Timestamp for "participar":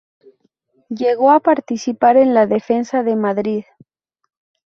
1.39-2.17